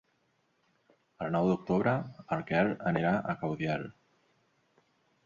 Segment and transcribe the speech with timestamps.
[1.25, 1.93] El nou d'octubre
[2.37, 3.85] en Quel anirà a Caudiel.